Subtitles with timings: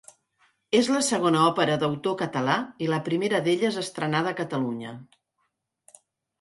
[0.77, 2.57] És la segona òpera d'autor català
[2.87, 4.99] i la primera d'elles estrenada a Catalunya.